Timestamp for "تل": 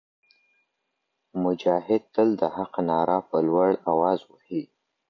2.13-2.29